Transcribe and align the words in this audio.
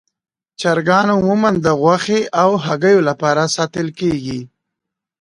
چرګان 0.59 1.07
عموماً 1.17 1.49
د 1.65 1.67
غوښې 1.81 2.19
او 2.41 2.49
هګیو 2.65 2.99
لپاره 3.09 3.43
ساتل 3.55 3.87
کېږي. 3.99 4.39